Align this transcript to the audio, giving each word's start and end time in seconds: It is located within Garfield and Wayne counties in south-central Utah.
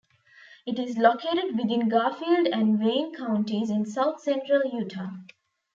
It 0.65 0.79
is 0.79 0.97
located 0.97 1.55
within 1.55 1.87
Garfield 1.87 2.47
and 2.47 2.83
Wayne 2.83 3.13
counties 3.13 3.69
in 3.69 3.85
south-central 3.85 4.63
Utah. 4.73 5.11